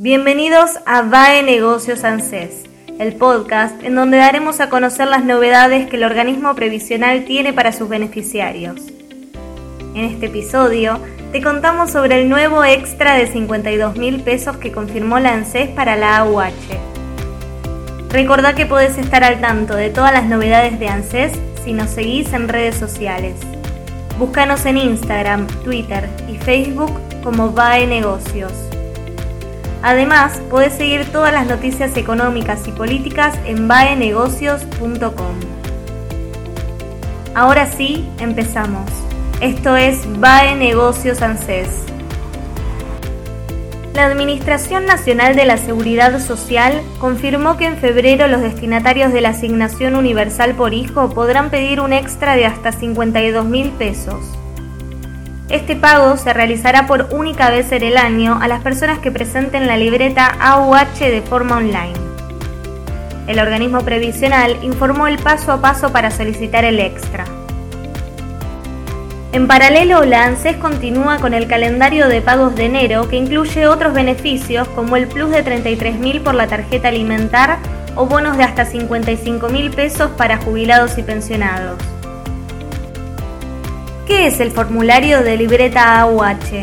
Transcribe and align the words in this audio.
Bienvenidos 0.00 0.78
a 0.86 1.02
VAE 1.02 1.42
Negocios 1.42 2.04
ANSES 2.04 2.66
el 3.00 3.16
podcast 3.16 3.82
en 3.82 3.96
donde 3.96 4.16
daremos 4.16 4.60
a 4.60 4.68
conocer 4.68 5.08
las 5.08 5.24
novedades 5.24 5.90
que 5.90 5.96
el 5.96 6.04
organismo 6.04 6.54
previsional 6.54 7.24
tiene 7.24 7.52
para 7.52 7.72
sus 7.72 7.88
beneficiarios. 7.88 8.80
En 9.96 10.04
este 10.04 10.26
episodio 10.26 11.00
te 11.32 11.42
contamos 11.42 11.90
sobre 11.90 12.20
el 12.20 12.28
nuevo 12.28 12.62
extra 12.62 13.16
de 13.16 13.26
52 13.26 13.96
mil 13.96 14.22
pesos 14.22 14.56
que 14.58 14.70
confirmó 14.70 15.18
la 15.18 15.32
ANSES 15.32 15.70
para 15.70 15.96
la 15.96 16.18
AUH. 16.18 16.52
Recordá 18.10 18.54
que 18.54 18.66
podés 18.66 18.98
estar 18.98 19.24
al 19.24 19.40
tanto 19.40 19.74
de 19.74 19.90
todas 19.90 20.12
las 20.12 20.26
novedades 20.26 20.78
de 20.78 20.86
ANSES 20.86 21.32
si 21.64 21.72
nos 21.72 21.90
seguís 21.90 22.32
en 22.32 22.46
redes 22.46 22.76
sociales. 22.76 23.34
Búscanos 24.16 24.64
en 24.64 24.76
Instagram, 24.76 25.48
Twitter 25.64 26.08
y 26.28 26.38
Facebook 26.38 26.92
como 27.24 27.50
VAE 27.50 27.88
Negocios. 27.88 28.67
Además, 29.82 30.40
puedes 30.50 30.74
seguir 30.74 31.04
todas 31.12 31.32
las 31.32 31.46
noticias 31.46 31.96
económicas 31.96 32.66
y 32.66 32.72
políticas 32.72 33.38
en 33.46 33.68
baenegocios.com. 33.68 35.36
Ahora 37.34 37.66
sí, 37.66 38.08
empezamos. 38.18 38.90
Esto 39.40 39.76
es 39.76 40.00
BAE 40.18 40.56
Negocios 40.56 41.22
ANSES. 41.22 41.84
La 43.94 44.06
Administración 44.06 44.86
Nacional 44.86 45.36
de 45.36 45.44
la 45.44 45.56
Seguridad 45.56 46.20
Social 46.20 46.82
confirmó 47.00 47.56
que 47.56 47.66
en 47.66 47.76
febrero 47.76 48.28
los 48.28 48.40
destinatarios 48.40 49.12
de 49.12 49.20
la 49.20 49.30
asignación 49.30 49.96
universal 49.96 50.54
por 50.54 50.72
hijo 50.72 51.10
podrán 51.10 51.50
pedir 51.50 51.80
un 51.80 51.92
extra 51.92 52.34
de 52.34 52.46
hasta 52.46 52.72
52 52.72 53.44
mil 53.44 53.70
pesos. 53.70 54.38
Este 55.50 55.76
pago 55.76 56.18
se 56.18 56.34
realizará 56.34 56.86
por 56.86 57.08
única 57.10 57.48
vez 57.48 57.72
en 57.72 57.82
el 57.82 57.96
año 57.96 58.38
a 58.40 58.48
las 58.48 58.62
personas 58.62 58.98
que 58.98 59.10
presenten 59.10 59.66
la 59.66 59.78
libreta 59.78 60.26
AUH 60.40 60.98
de 60.98 61.22
forma 61.22 61.56
online. 61.56 61.94
El 63.26 63.38
organismo 63.38 63.80
previsional 63.80 64.58
informó 64.62 65.06
el 65.06 65.18
paso 65.18 65.52
a 65.52 65.60
paso 65.62 65.90
para 65.90 66.10
solicitar 66.10 66.66
el 66.66 66.78
extra. 66.80 67.24
En 69.32 69.46
paralelo, 69.46 70.04
la 70.04 70.26
ANSES 70.26 70.56
continúa 70.56 71.16
con 71.18 71.32
el 71.32 71.46
calendario 71.46 72.08
de 72.08 72.20
pagos 72.20 72.54
de 72.54 72.66
enero 72.66 73.08
que 73.08 73.16
incluye 73.16 73.68
otros 73.68 73.94
beneficios 73.94 74.68
como 74.68 74.96
el 74.96 75.06
plus 75.06 75.30
de 75.30 75.44
33.000 75.44 76.22
por 76.22 76.34
la 76.34 76.46
tarjeta 76.46 76.88
alimentar 76.88 77.58
o 77.94 78.04
bonos 78.04 78.36
de 78.36 78.44
hasta 78.44 78.66
55.000 78.66 79.74
pesos 79.74 80.10
para 80.10 80.38
jubilados 80.38 80.98
y 80.98 81.02
pensionados. 81.02 81.78
¿Qué 84.08 84.26
es 84.26 84.40
el 84.40 84.52
formulario 84.52 85.22
de 85.22 85.36
libreta 85.36 86.00
AUH? 86.00 86.62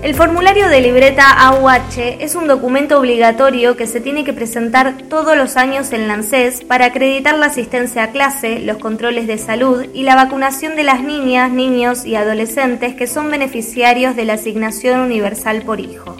El 0.00 0.14
formulario 0.14 0.68
de 0.68 0.80
libreta 0.80 1.28
AUH 1.28 1.98
es 2.20 2.36
un 2.36 2.46
documento 2.46 2.96
obligatorio 3.00 3.76
que 3.76 3.88
se 3.88 4.00
tiene 4.00 4.22
que 4.22 4.32
presentar 4.32 4.94
todos 5.08 5.36
los 5.36 5.56
años 5.56 5.92
en 5.92 6.06
la 6.06 6.14
ANSES 6.14 6.62
para 6.62 6.86
acreditar 6.86 7.36
la 7.36 7.46
asistencia 7.46 8.04
a 8.04 8.10
clase, 8.12 8.60
los 8.60 8.78
controles 8.78 9.26
de 9.26 9.38
salud 9.38 9.86
y 9.92 10.04
la 10.04 10.14
vacunación 10.14 10.76
de 10.76 10.84
las 10.84 11.02
niñas, 11.02 11.50
niños 11.50 12.06
y 12.06 12.14
adolescentes 12.14 12.94
que 12.94 13.08
son 13.08 13.28
beneficiarios 13.28 14.14
de 14.14 14.26
la 14.26 14.34
asignación 14.34 15.00
universal 15.00 15.62
por 15.62 15.80
hijo. 15.80 16.16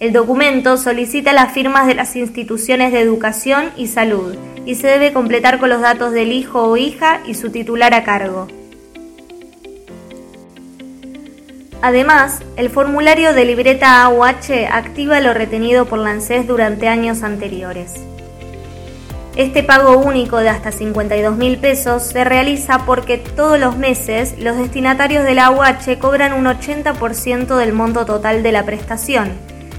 El 0.00 0.12
documento 0.12 0.78
solicita 0.78 1.32
las 1.32 1.52
firmas 1.52 1.86
de 1.86 1.94
las 1.94 2.16
instituciones 2.16 2.90
de 2.90 2.98
educación 2.98 3.70
y 3.76 3.86
salud 3.86 4.34
y 4.66 4.74
se 4.74 4.88
debe 4.88 5.12
completar 5.12 5.58
con 5.58 5.70
los 5.70 5.80
datos 5.80 6.12
del 6.12 6.32
hijo 6.32 6.64
o 6.64 6.76
hija 6.76 7.20
y 7.26 7.34
su 7.34 7.50
titular 7.50 7.94
a 7.94 8.04
cargo. 8.04 8.48
Además, 11.80 12.40
el 12.56 12.68
formulario 12.68 13.32
de 13.32 13.44
libreta 13.44 14.02
AUH 14.02 14.66
activa 14.70 15.20
lo 15.20 15.32
retenido 15.32 15.86
por 15.86 16.00
la 16.00 16.16
durante 16.46 16.88
años 16.88 17.22
anteriores. 17.22 17.94
Este 19.36 19.62
pago 19.62 19.98
único 19.98 20.38
de 20.38 20.48
hasta 20.48 20.72
52 20.72 21.36
mil 21.36 21.58
pesos 21.58 22.02
se 22.02 22.24
realiza 22.24 22.86
porque 22.86 23.18
todos 23.18 23.60
los 23.60 23.76
meses 23.76 24.34
los 24.38 24.56
destinatarios 24.56 25.24
de 25.24 25.34
la 25.34 25.46
AUH 25.46 25.98
cobran 26.00 26.32
un 26.32 26.46
80% 26.46 27.56
del 27.56 27.74
monto 27.74 28.06
total 28.06 28.42
de 28.42 28.52
la 28.52 28.64
prestación 28.64 29.32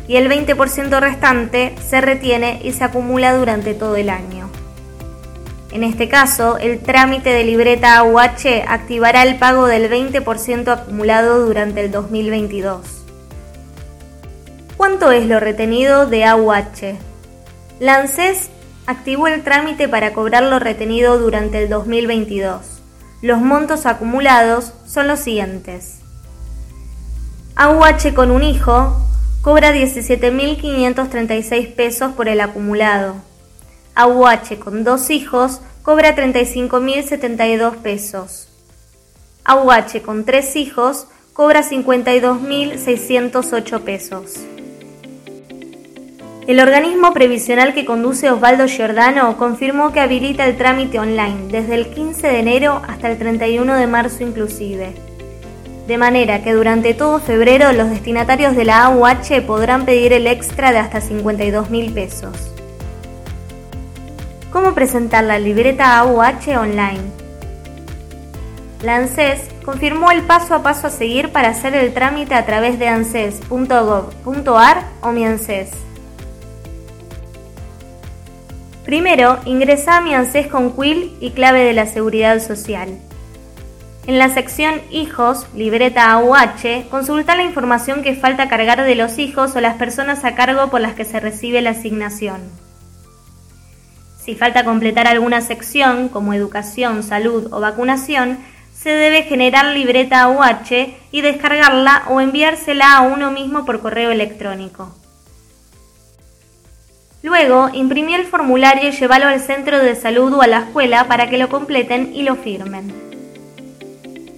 y 0.07 0.15
el 0.17 0.29
20% 0.29 0.99
restante 0.99 1.75
se 1.85 2.01
retiene 2.01 2.61
y 2.63 2.71
se 2.71 2.83
acumula 2.83 3.35
durante 3.35 3.73
todo 3.73 3.95
el 3.95 4.09
año. 4.11 4.36
En 5.71 5.83
este 5.83 6.07
caso, 6.07 6.57
el 6.57 6.79
trámite 6.79 7.29
de 7.29 7.43
libreta 7.43 7.97
AUH 7.97 8.63
activará 8.67 9.23
el 9.23 9.37
pago 9.37 9.65
del 9.65 9.91
20% 9.91 10.69
acumulado 10.69 11.45
durante 11.45 11.83
el 11.83 11.91
2022. 11.91 13.03
¿Cuánto 14.77 15.11
es 15.11 15.27
lo 15.27 15.39
retenido 15.39 16.05
de 16.05 16.23
AUH? 16.23 16.97
La 17.79 17.97
ANSES 17.97 18.49
activó 18.85 19.27
el 19.27 19.43
trámite 19.43 19.89
para 19.89 20.13
cobrar 20.13 20.43
lo 20.43 20.59
retenido 20.59 21.19
durante 21.19 21.61
el 21.61 21.69
2022. 21.69 22.61
Los 23.21 23.41
montos 23.41 23.85
acumulados 23.85 24.73
son 24.85 25.07
los 25.07 25.19
siguientes. 25.19 25.99
AUH 27.55 28.13
con 28.15 28.31
un 28.31 28.43
hijo 28.43 28.95
cobra 29.41 29.73
17.536 29.73 31.73
pesos 31.73 32.13
por 32.13 32.29
el 32.29 32.39
acumulado. 32.39 33.26
AUH 33.99 34.59
con 34.59 34.83
dos 34.83 35.09
hijos 35.09 35.59
cobra 35.81 36.15
35.072 36.15 37.77
pesos. 37.77 38.47
AUH 39.43 40.03
con 40.05 40.23
tres 40.23 40.55
hijos 40.55 41.07
cobra 41.33 41.63
52.608 41.63 43.81
pesos. 43.81 44.35
El 46.45 46.59
organismo 46.59 47.11
previsional 47.11 47.73
que 47.73 47.85
conduce 47.85 48.29
Osvaldo 48.29 48.67
Giordano 48.67 49.35
confirmó 49.35 49.91
que 49.91 49.99
habilita 49.99 50.45
el 50.45 50.57
trámite 50.57 50.99
online 50.99 51.47
desde 51.49 51.73
el 51.73 51.89
15 51.89 52.27
de 52.27 52.37
enero 52.37 52.83
hasta 52.87 53.09
el 53.09 53.17
31 53.17 53.73
de 53.73 53.87
marzo 53.87 54.21
inclusive. 54.21 54.93
De 55.87 55.97
manera 55.97 56.43
que 56.43 56.53
durante 56.53 56.93
todo 56.93 57.19
febrero 57.19 57.71
los 57.71 57.89
destinatarios 57.89 58.55
de 58.55 58.65
la 58.65 58.83
AUH 58.83 59.41
podrán 59.47 59.85
pedir 59.85 60.13
el 60.13 60.27
extra 60.27 60.71
de 60.71 60.77
hasta 60.77 61.01
52.000 61.01 61.93
pesos. 61.95 62.56
¿Cómo 64.51 64.73
presentar 64.73 65.25
la 65.25 65.39
libreta 65.39 65.97
AUH 65.99 66.57
online? 66.57 67.01
La 68.81 68.95
ANSES 68.95 69.49
confirmó 69.65 70.11
el 70.11 70.21
paso 70.21 70.55
a 70.55 70.63
paso 70.63 70.87
a 70.87 70.89
seguir 70.89 71.33
para 71.33 71.49
hacer 71.49 71.75
el 71.75 71.93
trámite 71.93 72.33
a 72.33 72.45
través 72.45 72.79
de 72.79 72.87
anses.gov.ar 72.87 74.83
o 75.01 75.11
mi 75.11 75.25
ANSES. 75.25 75.71
Primero, 78.85 79.39
ingresa 79.43 79.97
a 79.97 80.01
mi 80.01 80.13
ANSES 80.13 80.47
con 80.47 80.71
quill 80.71 81.17
y 81.19 81.31
clave 81.31 81.65
de 81.65 81.73
la 81.73 81.85
Seguridad 81.85 82.39
Social. 82.39 82.97
En 84.05 84.17
la 84.17 84.29
sección 84.29 84.81
Hijos, 84.89 85.45
libreta 85.53 86.09
AUH, 86.13 86.87
consulta 86.89 87.35
la 87.35 87.43
información 87.43 88.01
que 88.01 88.15
falta 88.15 88.47
cargar 88.47 88.85
de 88.85 88.95
los 88.95 89.19
hijos 89.19 89.57
o 89.57 89.59
las 89.59 89.75
personas 89.75 90.23
a 90.23 90.35
cargo 90.35 90.69
por 90.69 90.79
las 90.79 90.93
que 90.93 91.03
se 91.03 91.19
recibe 91.19 91.61
la 91.61 91.71
asignación. 91.71 92.66
Si 94.27 94.35
falta 94.35 94.65
completar 94.65 95.07
alguna 95.07 95.39
sección, 95.39 96.09
como 96.09 96.33
educación, 96.33 97.01
salud 97.01 97.47
o 97.53 97.61
vacunación, 97.61 98.37
se 98.73 98.89
debe 98.89 99.23
generar 99.23 99.67
libreta 99.67 100.23
AUH 100.23 100.97
y 101.13 101.21
descargarla 101.21 102.03
o 102.09 102.19
enviársela 102.19 102.97
a 102.97 103.03
uno 103.03 103.31
mismo 103.31 103.63
por 103.63 103.79
correo 103.79 104.11
electrónico. 104.11 104.93
Luego, 107.23 107.69
imprimí 107.71 108.15
el 108.15 108.25
formulario 108.25 108.89
y 108.89 108.91
llévalo 108.91 109.27
al 109.27 109.39
centro 109.39 109.79
de 109.79 109.95
salud 109.95 110.33
o 110.33 110.41
a 110.41 110.47
la 110.47 110.59
escuela 110.59 111.05
para 111.07 111.29
que 111.29 111.37
lo 111.37 111.47
completen 111.47 112.13
y 112.13 112.23
lo 112.23 112.35
firmen. 112.35 112.93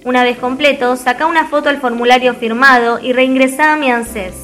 Una 0.04 0.22
vez 0.22 0.38
completo, 0.38 0.94
saca 0.94 1.26
una 1.26 1.48
foto 1.48 1.68
al 1.68 1.80
formulario 1.80 2.34
firmado 2.34 3.00
y 3.00 3.12
reingresa 3.12 3.72
a 3.72 3.76
mi 3.76 3.90
ANSES. 3.90 4.36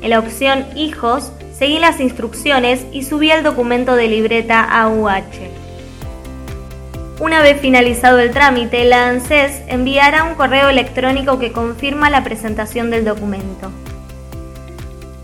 En 0.00 0.08
la 0.08 0.18
opción 0.18 0.64
Hijos, 0.74 1.32
seguí 1.58 1.78
las 1.80 1.98
instrucciones 1.98 2.86
y 2.92 3.02
subí 3.02 3.30
el 3.30 3.42
documento 3.42 3.96
de 3.96 4.06
libreta 4.06 4.62
AUH. 4.62 5.22
Una 7.20 7.42
vez 7.42 7.60
finalizado 7.60 8.20
el 8.20 8.30
trámite, 8.30 8.84
la 8.84 9.08
ANSES 9.08 9.62
enviará 9.66 10.22
un 10.22 10.36
correo 10.36 10.68
electrónico 10.68 11.40
que 11.40 11.50
confirma 11.50 12.10
la 12.10 12.22
presentación 12.22 12.90
del 12.90 13.04
documento. 13.04 13.72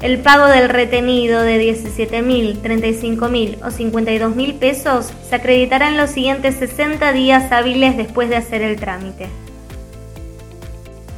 el 0.03 0.19
pago 0.19 0.49
del 0.49 0.69
retenido 0.69 1.41
de 1.41 1.59
17.000, 1.59 2.61
35.000 2.61 3.59
o 3.63 3.71
52.000 3.71 4.59
pesos 4.59 5.11
se 5.27 5.35
acreditará 5.35 5.89
en 5.89 5.97
los 5.97 6.11
siguientes 6.11 6.57
60 6.57 7.13
días 7.13 7.51
hábiles 7.51 7.97
después 7.97 8.29
de 8.29 8.37
hacer 8.37 8.61
el 8.61 8.77
trámite. 8.77 9.29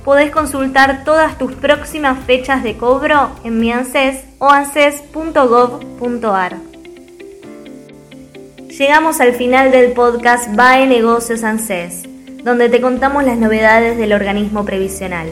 Podés 0.05 0.31
consultar 0.31 1.03
todas 1.05 1.37
tus 1.37 1.53
próximas 1.55 2.25
fechas 2.27 2.63
de 2.63 2.77
cobro 2.77 3.31
en 3.43 3.59
mi 3.59 3.73
ANSES 3.73 4.26
o 4.39 4.51
anses.gov.ar. 4.51 6.57
Llegamos 8.69 9.21
al 9.21 9.33
final 9.33 9.71
del 9.71 9.93
podcast 9.93 10.55
BAE 10.55 10.87
Negocios 10.87 11.43
ANSES, 11.43 12.03
donde 12.45 12.69
te 12.69 12.81
contamos 12.81 13.25
las 13.25 13.39
novedades 13.39 13.97
del 13.97 14.13
organismo 14.13 14.65
previsional. 14.65 15.29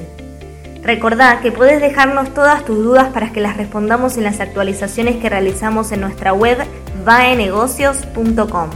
Recordá 0.82 1.40
que 1.40 1.52
puedes 1.52 1.80
dejarnos 1.80 2.32
todas 2.34 2.64
tus 2.64 2.76
dudas 2.76 3.12
para 3.12 3.32
que 3.32 3.40
las 3.40 3.56
respondamos 3.56 4.16
en 4.16 4.24
las 4.24 4.40
actualizaciones 4.40 5.16
que 5.16 5.30
realizamos 5.30 5.92
en 5.92 6.00
nuestra 6.00 6.32
web 6.32 6.58
vaenegocios.com. 7.04 8.70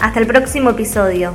Hasta 0.00 0.20
el 0.20 0.26
próximo 0.26 0.70
episodio. 0.70 1.34